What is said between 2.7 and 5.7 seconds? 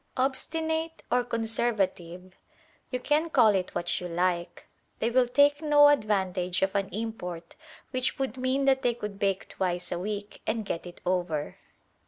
you can call it which you like they will take